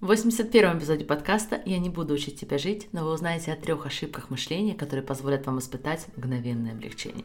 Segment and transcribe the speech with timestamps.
[0.00, 3.84] В 81-м эпизоде подкаста «Я не буду учить тебя жить», но вы узнаете о трех
[3.84, 7.24] ошибках мышления, которые позволят вам испытать мгновенное облегчение.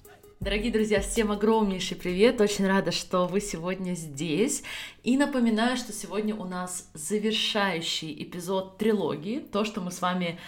[0.41, 2.41] Дорогие друзья, всем огромнейший привет!
[2.41, 4.63] Очень рада, что вы сегодня здесь.
[5.03, 10.39] И напоминаю, что сегодня у нас завершающий эпизод трилогии, то, что мы с вами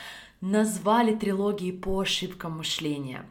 [0.41, 3.23] назвали трилогией по ошибкам мышления.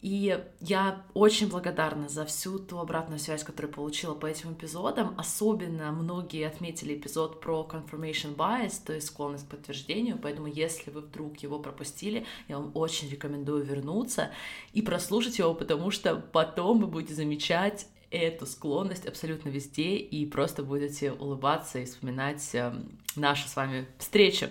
[0.00, 5.14] И я очень благодарна за всю ту обратную связь, которую получила по этим эпизодам.
[5.18, 10.18] Особенно многие отметили эпизод про confirmation bias, то есть склонность к подтверждению.
[10.22, 14.30] Поэтому, если вы вдруг его пропустили, я вам очень рекомендую вернуться
[14.72, 20.62] и прослушать его, потому что потом вы будете замечать эту склонность абсолютно везде и просто
[20.62, 22.72] будете улыбаться и вспоминать э,
[23.16, 24.48] нашу с вами встречу.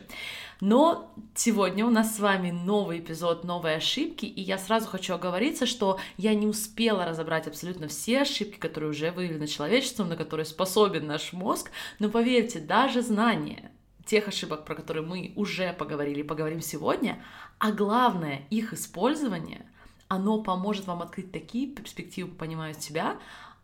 [0.60, 5.66] Но сегодня у нас с вами новый эпизод, новые ошибки, и я сразу хочу оговориться,
[5.66, 11.06] что я не успела разобрать абсолютно все ошибки, которые уже выявлены человечеством, на которые способен
[11.06, 11.70] наш мозг,
[12.00, 13.72] но поверьте, даже знание
[14.06, 17.22] тех ошибок, про которые мы уже поговорили, поговорим сегодня,
[17.60, 19.66] а главное, их использование,
[20.08, 23.18] оно поможет вам открыть такие перспективы понимая себя,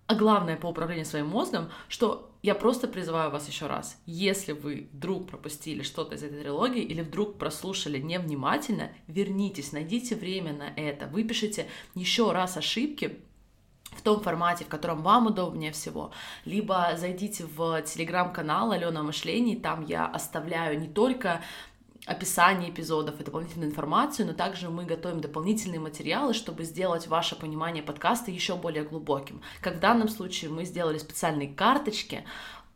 [0.08, 4.90] а главное по управлению своим мозгом, что я просто призываю вас еще раз, если вы
[4.92, 11.08] вдруг пропустили что-то из этой трилогии или вдруг прослушали невнимательно, вернитесь, найдите время на это,
[11.08, 13.20] выпишите еще раз ошибки,
[13.96, 16.12] в том формате, в котором вам удобнее всего,
[16.46, 21.42] либо зайдите в телеграм-канал Алена Мышлений, там я оставляю не только
[22.06, 27.84] описание эпизодов и дополнительную информацию, но также мы готовим дополнительные материалы, чтобы сделать ваше понимание
[27.84, 29.42] подкаста еще более глубоким.
[29.62, 32.26] Как в данном случае мы сделали специальные карточки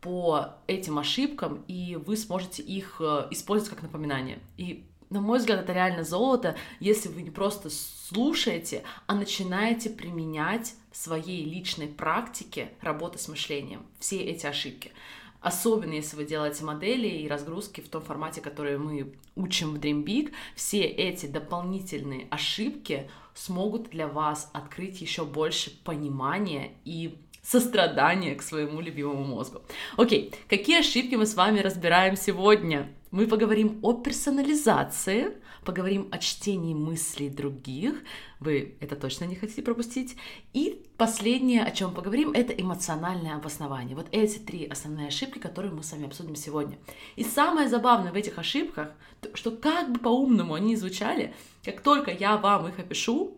[0.00, 4.38] по этим ошибкам, и вы сможете их э, использовать как напоминание.
[4.56, 10.74] И на мой взгляд, это реально золото, если вы не просто слушаете, а начинаете применять
[10.92, 14.92] в своей личной практике работы с мышлением все эти ошибки.
[15.40, 20.04] Особенно если вы делаете модели и разгрузки в том формате, который мы учим в Dream
[20.04, 28.42] Big, все эти дополнительные ошибки смогут для вас открыть еще больше понимания и сострадания к
[28.42, 29.62] своему любимому мозгу.
[29.96, 32.92] Окей, какие ошибки мы с вами разбираем сегодня?
[33.10, 35.32] Мы поговорим о персонализации,
[35.68, 38.02] поговорим о чтении мыслей других,
[38.40, 40.16] вы это точно не хотите пропустить.
[40.54, 43.94] И последнее, о чем поговорим, это эмоциональное обоснование.
[43.94, 46.78] Вот эти три основные ошибки, которые мы с вами обсудим сегодня.
[47.16, 48.92] И самое забавное в этих ошибках,
[49.34, 53.36] что как бы по-умному они звучали, как только я вам их опишу,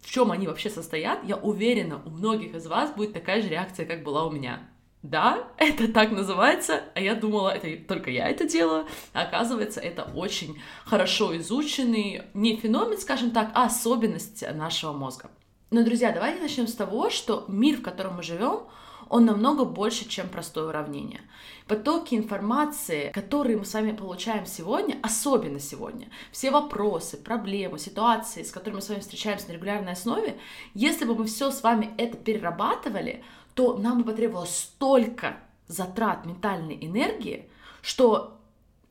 [0.00, 3.86] в чем они вообще состоят, я уверена, у многих из вас будет такая же реакция,
[3.86, 4.68] как была у меня.
[5.02, 8.86] Да, это так называется, а я думала, это только я это делаю.
[9.12, 15.30] А оказывается, это очень хорошо изученный, не феномен, скажем так, а особенность нашего мозга.
[15.72, 18.60] Но, друзья, давайте начнем с того, что мир, в котором мы живем,
[19.08, 21.20] он намного больше, чем простое уравнение.
[21.66, 28.50] Потоки информации, которые мы с вами получаем сегодня, особенно сегодня, все вопросы, проблемы, ситуации, с
[28.50, 30.38] которыми мы с вами встречаемся на регулярной основе,
[30.74, 33.24] если бы мы все с вами это перерабатывали,
[33.54, 35.36] то нам бы потребовалось столько
[35.66, 37.48] затрат ментальной энергии,
[37.80, 38.40] что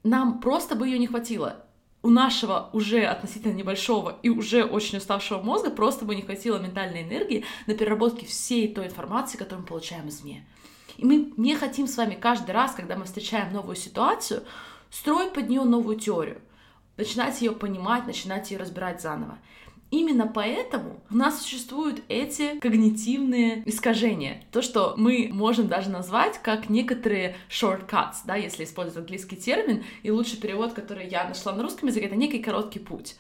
[0.04, 1.66] нам просто бы ее не хватило.
[2.04, 7.04] У нашего уже относительно небольшого и уже очень уставшего мозга просто бы не хватило ментальной
[7.04, 10.48] энергии на переработке всей той информации, которую мы получаем извне.
[10.98, 14.44] И мы не хотим с вами каждый раз, когда мы встречаем новую ситуацию,
[14.90, 16.42] строить под нее новую теорию,
[16.98, 19.38] начинать ее понимать, начинать ее разбирать заново.
[19.92, 24.42] Именно поэтому у нас существуют эти когнитивные искажения.
[24.52, 30.10] То, что мы можем даже назвать как некоторые shortcuts, да, если использовать английский термин, и
[30.10, 33.18] лучший перевод, который я нашла на русском языке, это некий короткий путь.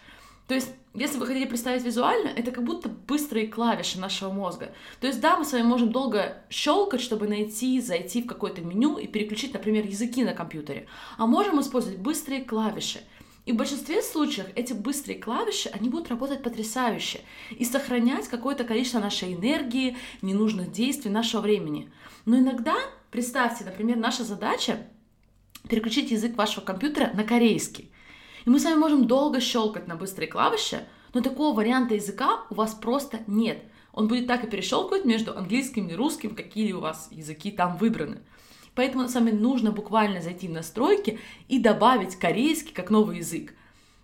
[0.47, 4.71] То есть, если вы хотите представить визуально, это как будто быстрые клавиши нашего мозга.
[4.99, 8.97] То есть, да, мы с вами можем долго щелкать, чтобы найти, зайти в какое-то меню
[8.97, 10.87] и переключить, например, языки на компьютере.
[11.17, 12.99] А можем использовать быстрые клавиши.
[13.45, 18.99] И в большинстве случаев эти быстрые клавиши, они будут работать потрясающе и сохранять какое-то количество
[18.99, 21.91] нашей энергии, ненужных действий, нашего времени.
[22.25, 22.75] Но иногда,
[23.09, 24.85] представьте, например, наша задача
[25.67, 27.91] переключить язык вашего компьютера на корейский.
[28.45, 32.55] И мы с вами можем долго щелкать на быстрые клавиши, но такого варианта языка у
[32.55, 33.63] вас просто нет.
[33.91, 38.21] Он будет так и перещелкивать между английским и русским, какие у вас языки там выбраны.
[38.75, 41.19] Поэтому с вами нужно буквально зайти в настройки
[41.49, 43.53] и добавить корейский как новый язык.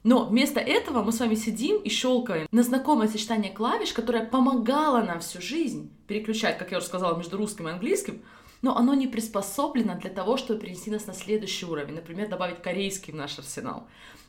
[0.03, 5.01] Но вместо этого мы с вами сидим и щелкаем на знакомое сочетание клавиш, которое помогало
[5.01, 8.21] нам всю жизнь переключать, как я уже сказала, между русским и английским,
[8.61, 13.13] но оно не приспособлено для того, чтобы перенести нас на следующий уровень, например, добавить корейский
[13.13, 13.87] в наш арсенал.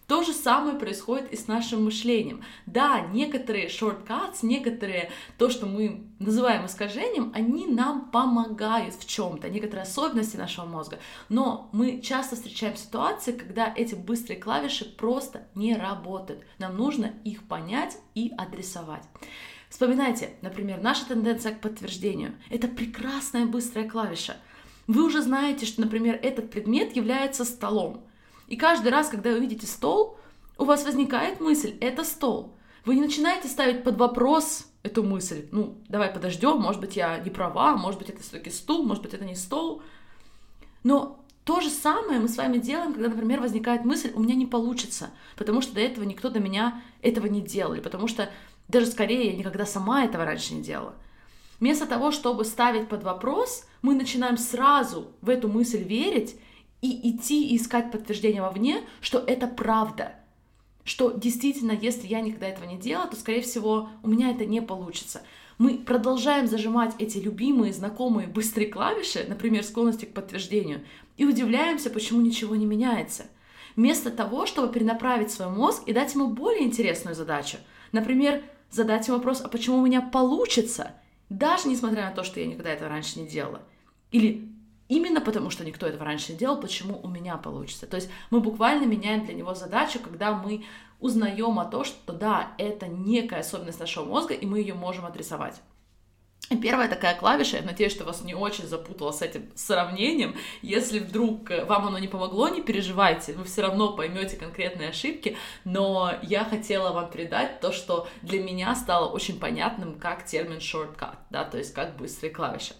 [0.09, 2.43] То же самое происходит и с нашим мышлением.
[2.65, 9.83] Да, некоторые shortcuts, некоторые, то, что мы называем искажением, они нам помогают в чем-то, некоторые
[9.83, 10.99] особенности нашего мозга.
[11.29, 16.43] Но мы часто встречаем ситуации, когда эти быстрые клавиши просто не работают.
[16.59, 19.05] Нам нужно их понять и адресовать.
[19.69, 22.35] Вспоминайте, например, наша тенденция к подтверждению.
[22.49, 24.39] Это прекрасная быстрая клавиша.
[24.87, 28.08] Вы уже знаете, что, например, этот предмет является столом.
[28.49, 30.19] И каждый раз, когда вы видите стол,
[30.57, 32.55] у вас возникает мысль «это стол».
[32.85, 35.47] Вы не начинаете ставить под вопрос эту мысль.
[35.53, 39.13] Ну, давай подождем, может быть, я не права, может быть, это все-таки стул, может быть,
[39.13, 39.83] это не стол.
[40.83, 44.47] Но то же самое мы с вами делаем, когда, например, возникает мысль, у меня не
[44.47, 48.31] получится, потому что до этого никто до меня этого не делал, и потому что
[48.69, 50.95] даже скорее я никогда сама этого раньше не делала.
[51.61, 56.37] Вместо того, чтобы ставить под вопрос, мы начинаем сразу в эту мысль верить
[56.81, 60.15] и идти и искать подтверждение вовне, что это правда.
[60.85, 64.63] Что действительно, если я никогда этого не делала, то, скорее всего, у меня это не
[64.63, 65.23] получится.
[65.59, 70.83] Мы продолжаем зажимать эти любимые, знакомые, быстрые клавиши, например, склонности к подтверждению,
[71.17, 73.27] и удивляемся, почему ничего не меняется.
[73.75, 77.59] Вместо того, чтобы перенаправить свой мозг и дать ему более интересную задачу.
[77.93, 80.93] Например, задать ему вопрос, а почему у меня получится,
[81.29, 83.63] даже несмотря на то, что я никогда этого раньше не делала.
[84.11, 84.49] Или
[84.89, 87.87] Именно потому, что никто этого раньше не делал, почему у меня получится.
[87.87, 90.65] То есть мы буквально меняем для него задачу, когда мы
[90.99, 95.61] узнаем о том, что да, это некая особенность нашего мозга, и мы ее можем отрисовать.
[96.63, 100.35] Первая такая клавиша, я надеюсь, что вас не очень запутала с этим сравнением.
[100.63, 106.15] Если вдруг вам оно не помогло, не переживайте, вы все равно поймете конкретные ошибки, но
[106.23, 111.45] я хотела вам передать то, что для меня стало очень понятным как термин shortcut, да,
[111.45, 112.73] то есть как быстрые клавиши.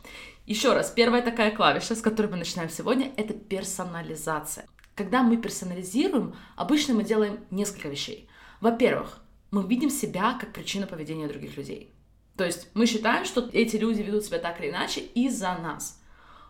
[0.49, 4.67] Еще раз, первая такая клавиша, с которой мы начинаем сегодня, это персонализация.
[4.95, 8.31] Когда мы персонализируем, обычно мы делаем несколько вещей.
[8.63, 11.93] Во-первых, мы видим себя как причину поведения других людей.
[12.35, 16.01] То есть мы считаем, что эти люди ведут себя так или иначе из-за нас.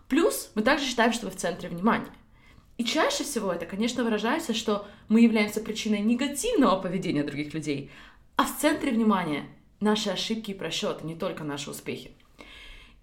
[0.07, 2.13] Плюс мы также считаем, что вы в центре внимания.
[2.77, 7.91] И чаще всего это, конечно, выражается, что мы являемся причиной негативного поведения других людей,
[8.37, 9.49] а в центре внимания
[9.81, 12.13] наши ошибки и просчеты, не только наши успехи.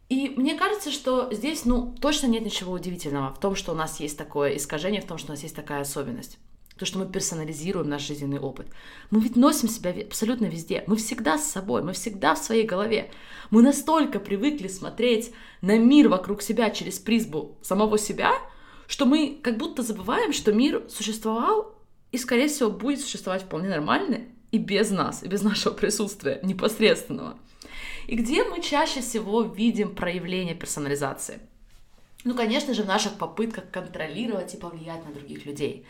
[0.07, 3.99] И мне кажется, что здесь, ну, точно нет ничего удивительного в том, что у нас
[3.99, 6.37] есть такое искажение, в том, что у нас есть такая особенность.
[6.77, 8.67] То, что мы персонализируем наш жизненный опыт.
[9.09, 10.83] Мы ведь носим себя абсолютно везде.
[10.87, 13.11] Мы всегда с собой, мы всегда в своей голове.
[13.49, 15.31] Мы настолько привыкли смотреть
[15.61, 18.33] на мир вокруг себя через призму самого себя,
[18.87, 21.73] что мы как будто забываем, что мир существовал
[22.11, 27.39] и, скорее всего, будет существовать вполне нормально и без нас, и без нашего присутствия непосредственного.
[28.07, 31.39] И где мы чаще всего видим проявление персонализации?
[32.23, 35.85] Ну, конечно же, в наших попытках контролировать и повлиять на других людей.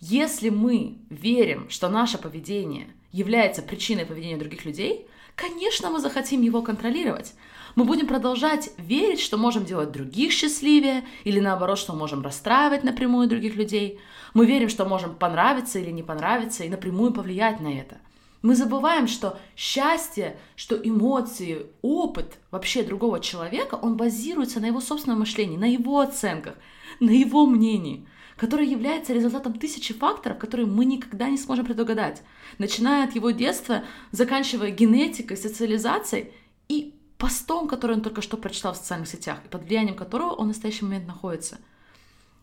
[0.00, 6.62] Если мы верим, что наше поведение является причиной поведения других людей, конечно, мы захотим его
[6.62, 7.34] контролировать.
[7.74, 13.28] Мы будем продолжать верить, что можем делать других счастливее, или наоборот, что можем расстраивать напрямую
[13.28, 14.00] других людей.
[14.32, 17.98] Мы верим, что можем понравиться или не понравиться, и напрямую повлиять на это–
[18.44, 25.20] мы забываем, что счастье, что эмоции, опыт вообще другого человека, он базируется на его собственном
[25.20, 26.54] мышлении, на его оценках,
[27.00, 32.22] на его мнении, которое является результатом тысячи факторов, которые мы никогда не сможем предугадать,
[32.58, 36.30] начиная от его детства, заканчивая генетикой, социализацией
[36.68, 40.44] и постом, который он только что прочитал в социальных сетях, и под влиянием которого он
[40.44, 41.60] в настоящий момент находится.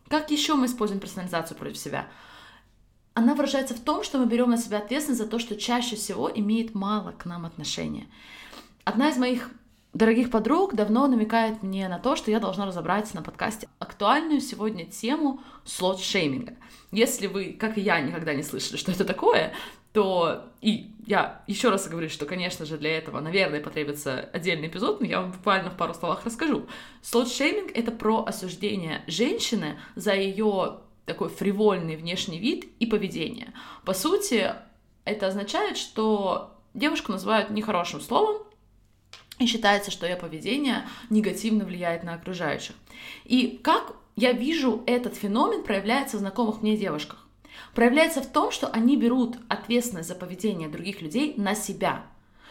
[0.10, 2.08] Как еще мы используем персонализацию против себя?
[3.14, 6.32] Она выражается в том, что мы берем на себя ответственность за то, что чаще всего
[6.34, 8.08] имеет мало к нам отношения.
[8.84, 9.50] Одна из моих
[9.94, 14.86] дорогих подруг давно намекает мне на то, что я должна разобрать на подкасте актуальную сегодня
[14.86, 16.56] тему слот-шейминга.
[16.92, 19.54] Если вы, как и я, никогда не слышали, что это такое,
[19.94, 25.02] то и я еще раз говорю, что, конечно же, для этого, наверное, потребуется отдельный эпизод,
[25.02, 26.68] но я вам буквально в пару словах расскажу.
[27.02, 30.80] Слот-шейминг— это про осуждение женщины за ее
[31.12, 33.54] такой фривольный внешний вид и поведение.
[33.84, 34.54] По сути,
[35.04, 38.44] это означает, что девушку называют нехорошим словом,
[39.40, 42.76] и считается, что ее поведение негативно влияет на окружающих.
[43.26, 47.28] И как я вижу этот феномен проявляется в знакомых мне девушках?
[47.76, 52.06] Проявляется в том, что они берут ответственность за поведение других людей на себя.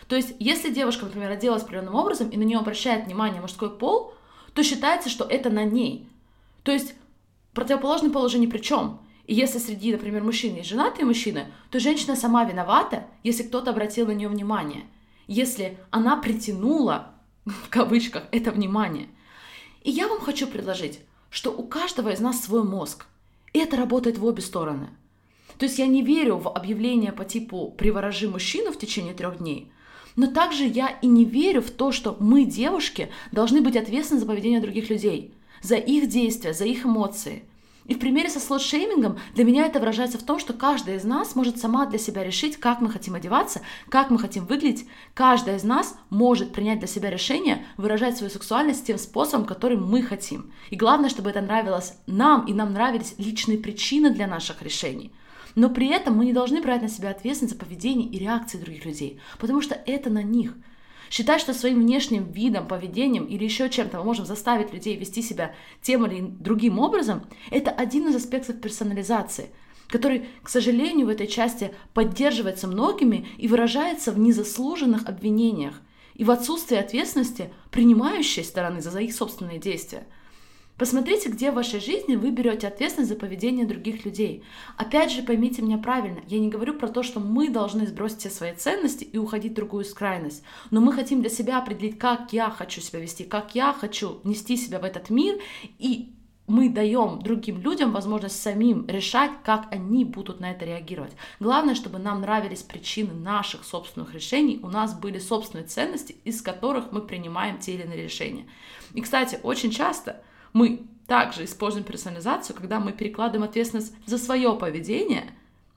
[0.07, 4.13] То есть, если девушка, например, оделась определенным образом и на нее обращает внимание мужской пол,
[4.53, 6.09] то считается, что это на ней.
[6.63, 6.95] То есть
[7.61, 9.01] Противоположный пол уже при чем.
[9.27, 14.07] И если среди, например, мужчин есть женатые мужчины, то женщина сама виновата, если кто-то обратил
[14.07, 14.85] на нее внимание,
[15.27, 17.13] если она притянула,
[17.45, 19.09] в кавычках, это внимание.
[19.83, 23.05] И я вам хочу предложить, что у каждого из нас свой мозг,
[23.53, 24.89] и это работает в обе стороны.
[25.59, 29.71] То есть я не верю в объявление по типу «приворожи мужчину в течение трех дней»,
[30.17, 34.25] но также я и не верю в то, что мы, девушки, должны быть ответственны за
[34.27, 37.45] поведение других людей, за их действия, за их эмоции.
[37.91, 41.35] И в примере со слот-шеймингом для меня это выражается в том, что каждая из нас
[41.35, 44.87] может сама для себя решить, как мы хотим одеваться, как мы хотим выглядеть.
[45.13, 50.03] Каждая из нас может принять для себя решение выражать свою сексуальность тем способом, которым мы
[50.03, 50.53] хотим.
[50.71, 55.13] И главное, чтобы это нравилось нам, и нам нравились личные причины для наших решений.
[55.57, 58.85] Но при этом мы не должны брать на себя ответственность за поведение и реакции других
[58.85, 60.55] людей, потому что это на них.
[61.11, 65.57] Считать, что своим внешним видом, поведением или еще чем-то мы можем заставить людей вести себя
[65.83, 69.51] тем или другим образом, это один из аспектов персонализации,
[69.89, 75.75] который, к сожалению, в этой части поддерживается многими и выражается в незаслуженных обвинениях
[76.15, 80.07] и в отсутствии ответственности принимающей стороны за их собственные действия–
[80.81, 84.45] Посмотрите, где в вашей жизни вы берете ответственность за поведение других людей.
[84.79, 88.31] Опять же, поймите меня правильно, я не говорю про то, что мы должны сбросить все
[88.31, 92.49] свои ценности и уходить в другую крайность, но мы хотим для себя определить, как я
[92.49, 95.39] хочу себя вести, как я хочу нести себя в этот мир,
[95.79, 96.15] и
[96.47, 101.13] мы даем другим людям возможность самим решать, как они будут на это реагировать.
[101.41, 106.91] Главное, чтобы нам нравились причины наших собственных решений, у нас были собственные ценности, из которых
[106.91, 108.47] мы принимаем те или иные решения.
[108.95, 115.33] И, кстати, очень часто мы также используем персонализацию, когда мы перекладываем ответственность за свое поведение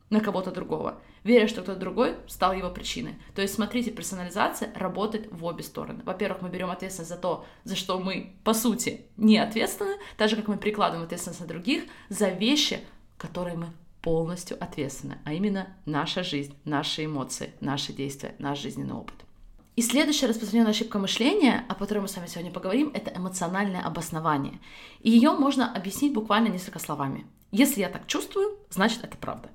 [0.10, 3.15] на кого-то другого, веря, что кто-то другой стал его причиной.
[3.34, 6.03] То есть, смотрите, персонализация работает в обе стороны.
[6.03, 10.36] Во-первых, мы берем ответственность за то, за что мы, по сути, не ответственны, так же,
[10.36, 12.82] как мы перекладываем ответственность на других за вещи,
[13.18, 13.68] которые мы
[14.03, 19.15] полностью ответственны, а именно наша жизнь, наши эмоции, наши действия, наш жизненный опыт.
[19.75, 24.60] И следующая распространенная ошибка мышления, о которой мы с вами сегодня поговорим, это эмоциональное обоснование.
[25.01, 27.25] И ее можно объяснить буквально несколько словами.
[27.51, 29.50] Если я так чувствую, значит это правда.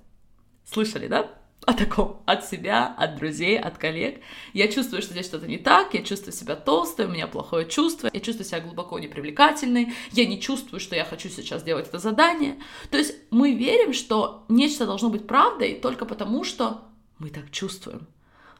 [0.65, 1.31] Слышали, да?
[1.67, 4.21] О таком от себя, от друзей, от коллег.
[4.55, 8.09] Я чувствую, что здесь что-то не так, я чувствую себя толстой, у меня плохое чувство,
[8.13, 12.57] я чувствую себя глубоко непривлекательной, я не чувствую, что я хочу сейчас делать это задание.
[12.91, 16.85] То есть мы верим, что нечто должно быть правдой только потому, что
[17.19, 18.09] мы так чувствуем.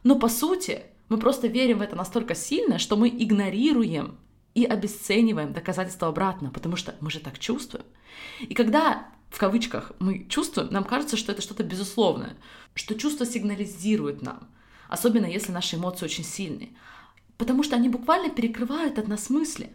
[0.03, 4.17] Но по сути, мы просто верим в это настолько сильно, что мы игнорируем
[4.53, 7.85] и обесцениваем доказательства обратно, потому что мы же так чувствуем.
[8.41, 12.35] И когда в кавычках мы чувствуем, нам кажется, что это что-то безусловное,
[12.73, 14.49] что чувство сигнализирует нам,
[14.87, 16.69] особенно если наши эмоции очень сильные,
[17.37, 19.71] потому что они буквально перекрывают от нас мысли.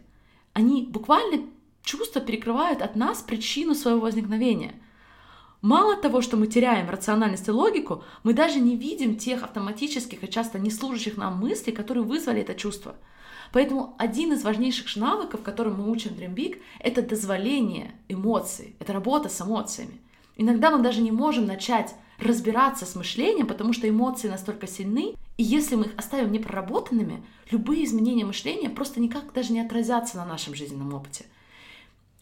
[0.53, 1.47] Они буквально
[1.83, 4.75] чувства перекрывают от нас причину своего возникновения.
[5.61, 10.29] Мало того, что мы теряем рациональность и логику, мы даже не видим тех автоматических и
[10.29, 12.95] часто не служащих нам мыслей, которые вызвали это чувство.
[13.51, 19.29] Поэтому один из важнейших навыков, которым мы учим Dream Big, это дозволение эмоций, это работа
[19.29, 19.99] с эмоциями.
[20.37, 25.43] Иногда мы даже не можем начать разбираться с мышлением, потому что эмоции настолько сильны, и
[25.43, 30.55] если мы их оставим непроработанными, любые изменения мышления просто никак даже не отразятся на нашем
[30.55, 31.25] жизненном опыте.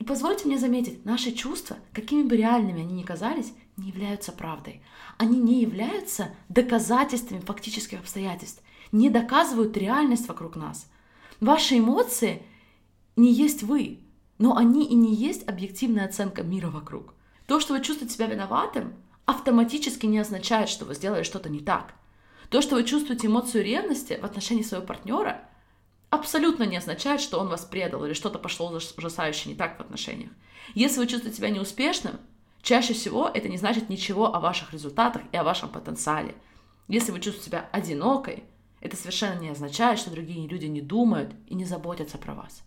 [0.03, 4.81] И позвольте мне заметить, наши чувства, какими бы реальными они ни казались, не являются правдой.
[5.17, 10.91] Они не являются доказательствами фактических обстоятельств, не доказывают реальность вокруг нас.
[11.39, 12.43] Ваши эмоции
[13.15, 14.01] не есть вы,
[14.39, 17.13] но они и не есть объективная оценка мира вокруг.
[17.45, 21.93] То, что вы чувствуете себя виноватым, автоматически не означает, что вы сделали что-то не так.
[22.49, 25.49] То, что вы чувствуете эмоцию ревности в отношении своего партнера,
[26.13, 30.31] абсолютно не означает, что он вас предал или что-то пошло ужасающе не так в отношениях.
[30.75, 32.19] Если вы чувствуете себя неуспешным,
[32.61, 36.35] чаще всего это не значит ничего о ваших результатах и о вашем потенциале.
[36.87, 38.43] Если вы чувствуете себя одинокой,
[38.79, 42.63] это совершенно не означает, что другие люди не думают и не заботятся про вас.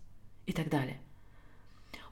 [0.47, 1.01] И так далее.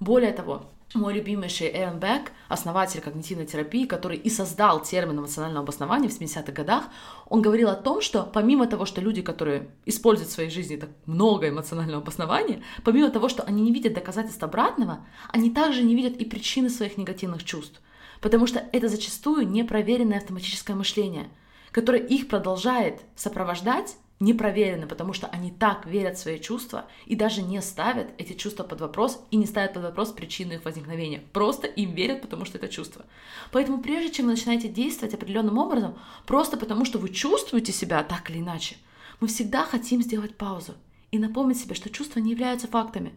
[0.01, 6.09] Более того, мой любимейший Эван Бек, основатель когнитивной терапии, который и создал термин эмоционального обоснования
[6.09, 6.85] в 70-х годах,
[7.29, 10.91] он говорил о том, что помимо того, что люди, которые используют в своей жизни так
[11.07, 16.17] много эмоционального обоснования, помимо того, что они не видят доказательств обратного, они также не видят
[16.17, 17.81] и причины своих негативных чувств.
[18.21, 21.29] Потому что это зачастую непроверенное автоматическое мышление,
[21.73, 27.17] которое их продолжает сопровождать не проверены, потому что они так верят в свои чувства и
[27.17, 31.23] даже не ставят эти чувства под вопрос и не ставят под вопрос причину их возникновения.
[31.33, 33.05] Просто им верят, потому что это чувство.
[33.51, 38.31] Поэтому прежде чем вы начинаете действовать определенным образом, просто потому что вы чувствуете себя так
[38.31, 38.77] или иначе,
[39.21, 40.75] мы всегда хотим сделать паузу
[41.11, 43.13] и напомнить себе, что чувства не являются фактами,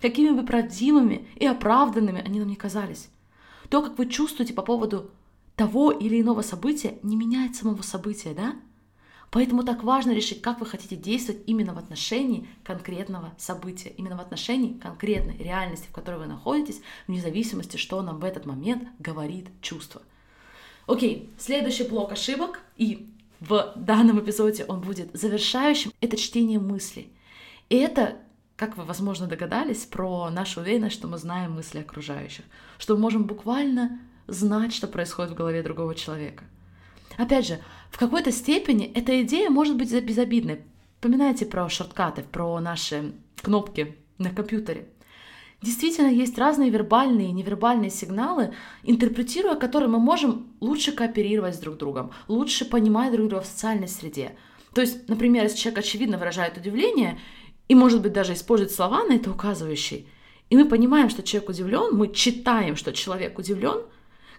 [0.00, 3.08] какими бы правдивыми и оправданными они нам не казались.
[3.68, 5.10] То, как вы чувствуете по поводу
[5.54, 8.56] того или иного события, не меняет самого события, да?
[9.30, 14.20] Поэтому так важно решить, как вы хотите действовать именно в отношении конкретного события, именно в
[14.20, 19.46] отношении конкретной реальности, в которой вы находитесь, вне зависимости, что нам в этот момент говорит
[19.60, 20.02] чувство.
[20.88, 23.08] Окей, следующий блок ошибок, и
[23.38, 27.12] в данном эпизоде он будет завершающим, это чтение мыслей.
[27.68, 28.16] И это,
[28.56, 32.44] как вы, возможно, догадались, про нашу уверенность, что мы знаем мысли окружающих,
[32.78, 36.42] что мы можем буквально знать, что происходит в голове другого человека.
[37.16, 37.60] Опять же,
[37.90, 40.60] в какой-то степени эта идея может быть безобидной.
[41.00, 44.88] Поминайте про шорткаты, про наши кнопки на компьютере.
[45.62, 51.76] Действительно, есть разные вербальные и невербальные сигналы, интерпретируя которые мы можем лучше кооперировать с друг
[51.76, 54.36] другом, лучше понимать друг друга в социальной среде.
[54.74, 57.18] То есть, например, если человек очевидно выражает удивление
[57.68, 60.06] и, может быть, даже использует слова на это указывающие,
[60.48, 63.82] и мы понимаем, что человек удивлен, мы читаем, что человек удивлен–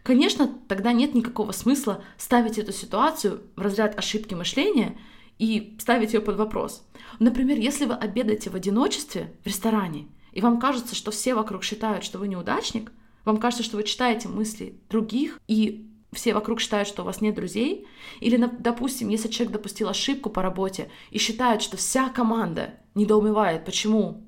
[0.03, 4.97] Конечно, тогда нет никакого смысла ставить эту ситуацию в разряд ошибки мышления
[5.37, 6.87] и ставить ее под вопрос.
[7.19, 12.03] Например, если вы обедаете в одиночестве в ресторане, и вам кажется, что все вокруг считают,
[12.03, 12.91] что вы неудачник,
[13.25, 17.35] вам кажется, что вы читаете мысли других, и все вокруг считают, что у вас нет
[17.35, 17.87] друзей,
[18.19, 24.23] или, допустим, если человек допустил ошибку по работе и считает, что вся команда недоумевает, почему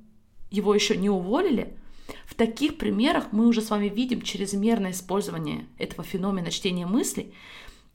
[0.51, 1.77] его еще не уволили,
[2.25, 7.33] в таких примерах мы уже с вами видим чрезмерное использование этого феномена чтения мыслей.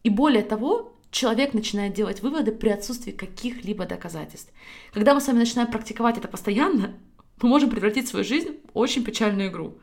[0.02, 4.52] И более того, человек начинает делать выводы при отсутствии каких-либо доказательств.
[4.92, 6.94] Когда мы с вами начинаем практиковать это постоянно,
[7.40, 9.78] мы можем превратить свою жизнь в очень печальную игру.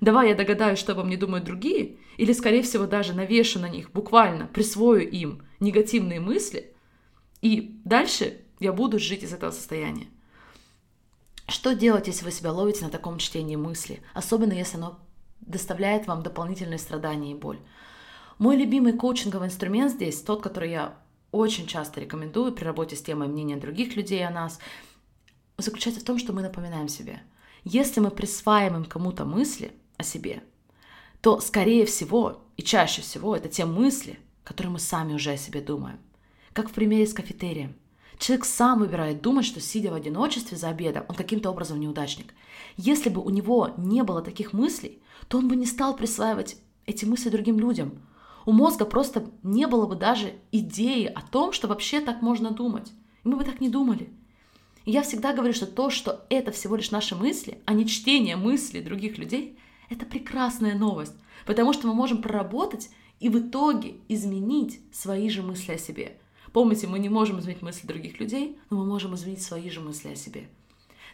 [0.00, 3.90] Давай я догадаюсь, что обо мне думают другие, или, скорее всего, даже навешу на них,
[3.92, 6.72] буквально присвою им негативные мысли,
[7.42, 10.06] и дальше я буду жить из этого состояния.
[11.50, 15.00] Что делать, если вы себя ловите на таком чтении мысли, особенно если оно
[15.40, 17.58] доставляет вам дополнительные страдания и боль?
[18.38, 20.94] Мой любимый коучинговый инструмент здесь, тот, который я
[21.32, 24.60] очень часто рекомендую при работе с темой мнения других людей о нас,
[25.58, 27.20] заключается в том, что мы напоминаем себе.
[27.64, 30.44] Если мы присваиваем кому-то мысли о себе,
[31.20, 35.60] то, скорее всего, и чаще всего, это те мысли, которые мы сами уже о себе
[35.60, 35.98] думаем.
[36.52, 37.74] Как в примере с кафетерием.
[38.20, 42.34] Человек сам выбирает думать, что сидя в одиночестве за обедом, он каким-то образом неудачник.
[42.76, 47.06] Если бы у него не было таких мыслей, то он бы не стал присваивать эти
[47.06, 48.02] мысли другим людям.
[48.44, 52.92] У мозга просто не было бы даже идеи о том, что вообще так можно думать.
[53.24, 54.10] И мы бы так не думали.
[54.84, 58.36] И я всегда говорю, что то, что это всего лишь наши мысли, а не чтение
[58.36, 61.14] мыслей других людей, это прекрасная новость,
[61.46, 66.18] потому что мы можем проработать и в итоге изменить свои же мысли о себе–
[66.52, 70.10] Помните, мы не можем изменить мысли других людей, но мы можем изменить свои же мысли
[70.10, 70.48] о себе.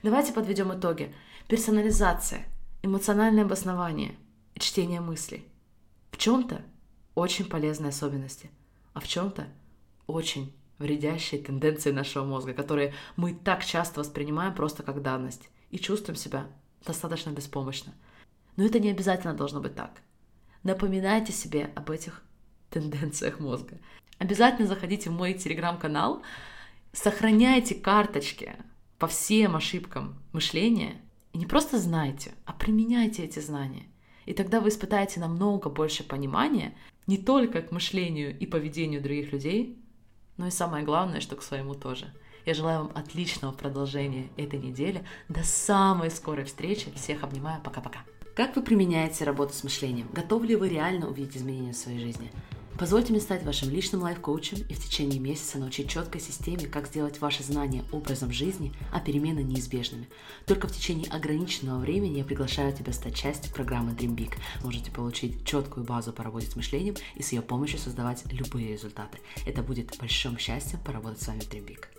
[0.02, 1.14] Давайте подведем итоги.
[1.48, 2.46] Персонализация,
[2.82, 4.16] эмоциональное обоснование,
[4.54, 5.46] чтение мыслей.
[6.10, 6.62] В чем-то
[7.14, 8.50] очень полезные особенности,
[8.94, 9.46] а в чем-то
[10.06, 16.16] очень вредящие тенденции нашего мозга, которые мы так часто воспринимаем просто как данность и чувствуем
[16.16, 16.46] себя
[16.84, 17.92] достаточно беспомощно.
[18.56, 20.02] Но это не обязательно должно быть так.
[20.62, 22.22] Напоминайте себе об этих
[22.70, 23.78] тенденциях мозга.
[24.18, 26.22] Обязательно заходите в мой телеграм-канал,
[26.92, 28.56] сохраняйте карточки
[28.98, 30.96] по всем ошибкам мышления
[31.32, 33.84] и не просто знайте, а применяйте эти знания.
[34.24, 36.74] И тогда вы испытаете намного больше понимания
[37.06, 39.78] не только к мышлению и поведению других людей,
[40.36, 42.12] но и самое главное, что к своему тоже.
[42.46, 45.04] Я желаю вам отличного продолжения этой недели.
[45.28, 46.92] До самой скорой встречи.
[46.94, 47.60] Всех обнимаю.
[47.60, 48.04] Пока-пока.
[48.36, 50.08] Как вы применяете работу с мышлением?
[50.12, 52.30] Готовы ли вы реально увидеть изменения в своей жизни?
[52.78, 57.20] Позвольте мне стать вашим личным лайф-коучем и в течение месяца научить четкой системе, как сделать
[57.22, 60.08] ваши знания образом жизни, а перемены неизбежными.
[60.44, 64.34] Только в течение ограниченного времени я приглашаю тебя стать частью программы Dream Big.
[64.62, 69.20] Можете получить четкую базу по работе с мышлением и с ее помощью создавать любые результаты.
[69.46, 71.95] Это будет большим счастьем поработать с вами в Dream Big.